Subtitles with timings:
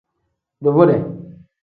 [0.63, 0.97] Duvude.